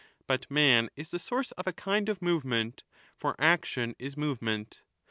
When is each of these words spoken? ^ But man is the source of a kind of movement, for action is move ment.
^ 0.01 0.03
But 0.25 0.49
man 0.49 0.89
is 0.95 1.11
the 1.11 1.19
source 1.19 1.51
of 1.51 1.67
a 1.67 1.73
kind 1.73 2.09
of 2.09 2.23
movement, 2.23 2.81
for 3.15 3.35
action 3.37 3.95
is 3.99 4.17
move 4.17 4.41
ment. 4.41 4.81